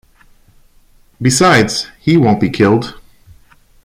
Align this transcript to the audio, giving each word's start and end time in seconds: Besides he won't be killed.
Besides 1.21 1.89
he 2.01 2.17
won't 2.17 2.41
be 2.41 2.49
killed. 2.49 2.95